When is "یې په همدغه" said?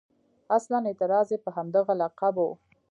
1.33-1.93